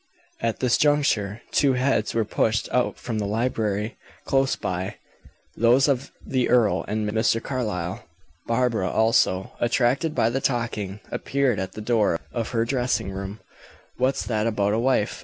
At 0.39 0.61
this 0.61 0.79
juncture 0.79 1.43
two 1.51 1.73
heads 1.73 2.15
were 2.15 2.25
pushed 2.25 2.67
out 2.71 2.97
from 2.97 3.19
the 3.19 3.27
library, 3.27 3.97
close 4.25 4.55
by; 4.55 4.95
those 5.55 5.87
of 5.87 6.09
the 6.25 6.49
earl 6.49 6.83
and 6.87 7.07
Mr. 7.07 7.39
Carlyle. 7.39 8.03
Barbara, 8.47 8.89
also, 8.89 9.51
attracted 9.59 10.15
by 10.15 10.31
the 10.31 10.41
talking, 10.41 11.01
appeared 11.11 11.59
at 11.59 11.73
the 11.73 11.81
door 11.81 12.19
of 12.31 12.49
her 12.49 12.65
dressing 12.65 13.11
room. 13.11 13.41
"What's 13.97 14.25
that 14.25 14.47
about 14.47 14.73
a 14.73 14.79
wife?" 14.79 15.19